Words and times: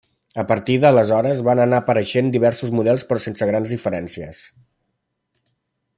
A 0.43 0.43
partir 0.51 0.77
d'aleshores 0.83 1.43
van 1.49 1.61
anar 1.65 1.81
apareixent 1.85 2.31
diversos 2.37 2.73
models 2.79 3.07
però 3.11 3.23
sense 3.27 3.49
grans 3.53 3.77
diferències. 3.77 4.45